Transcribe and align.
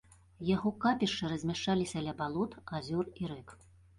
Яго 0.49 0.71
капішчы 0.85 1.29
размяшчаліся 1.33 2.03
ля 2.07 2.15
балот, 2.21 2.57
азёр 2.79 3.13
і 3.25 3.31
рэк. 3.35 3.55